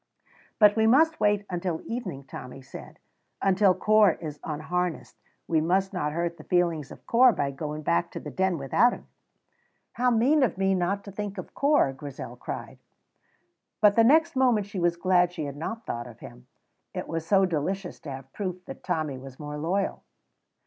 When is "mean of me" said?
10.09-10.73